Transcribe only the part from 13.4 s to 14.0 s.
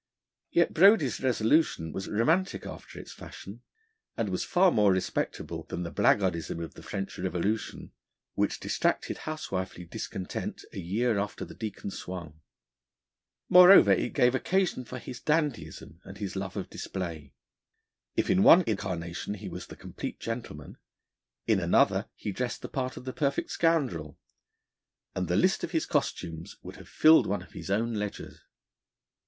Moreover,